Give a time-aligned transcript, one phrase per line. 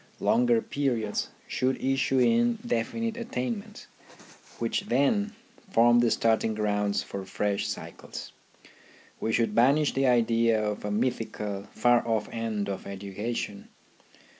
[0.19, 3.85] Longer periods should issue in definite attainments,
[4.57, 5.33] which then
[5.69, 8.31] form the starting grounds for fresh cycles.
[9.19, 13.67] We should banish the idea of a mythical, far off end of education.